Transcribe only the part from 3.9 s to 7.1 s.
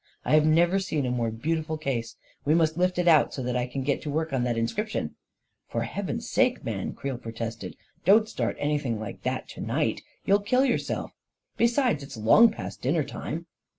to work on that inscription."" For heaven's sake, man,"